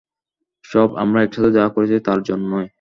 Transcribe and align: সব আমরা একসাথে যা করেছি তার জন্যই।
সব 0.65 0.89
আমরা 0.97 1.19
একসাথে 1.21 1.49
যা 1.51 1.65
করেছি 1.75 1.95
তার 2.07 2.19
জন্যই। 2.23 2.67